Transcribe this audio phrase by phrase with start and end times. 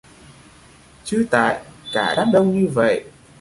[1.03, 1.63] chứ tại
[1.93, 3.05] cả đám đông như vậy